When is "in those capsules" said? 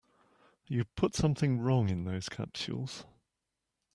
1.89-3.05